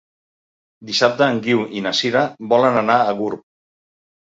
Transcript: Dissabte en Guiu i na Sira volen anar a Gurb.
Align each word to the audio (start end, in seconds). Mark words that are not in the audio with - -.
Dissabte 0.89 1.27
en 1.33 1.43
Guiu 1.49 1.61
i 1.81 1.85
na 1.89 1.93
Sira 1.99 2.25
volen 2.55 2.83
anar 2.85 2.99
a 3.13 3.17
Gurb. 3.23 3.47